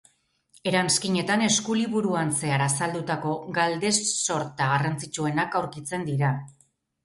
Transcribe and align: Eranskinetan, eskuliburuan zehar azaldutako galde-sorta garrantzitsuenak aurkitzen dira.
Eranskinetan, 0.69 1.43
eskuliburuan 1.47 2.33
zehar 2.41 2.65
azaldutako 2.69 3.35
galde-sorta 3.61 4.73
garrantzitsuenak 4.75 5.63
aurkitzen 5.65 6.11
dira. 6.13 6.37